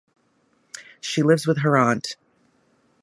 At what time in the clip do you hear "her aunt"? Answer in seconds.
1.59-2.15